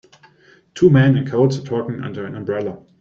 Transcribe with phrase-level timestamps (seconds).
[0.73, 2.79] Two men in coats are talking under an umbrella.